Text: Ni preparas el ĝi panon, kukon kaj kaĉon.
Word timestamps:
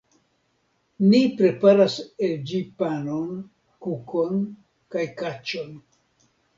Ni 1.11 1.19
preparas 1.41 1.99
el 2.29 2.35
ĝi 2.53 2.63
panon, 2.81 3.39
kukon 3.87 4.45
kaj 4.95 5.09
kaĉon. 5.25 5.75